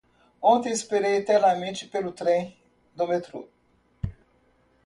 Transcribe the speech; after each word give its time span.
Ontem 0.41 0.71
esperei 0.71 1.17
eternamente 1.17 1.85
pelo 1.87 2.11
trem 2.11 2.57
do 2.95 3.05
metrô. 3.07 3.47